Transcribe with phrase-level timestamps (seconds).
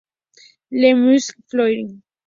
[0.71, 2.01] Le Malzieu-Forain